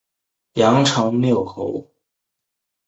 [0.53, 1.91] 阳城缪侯。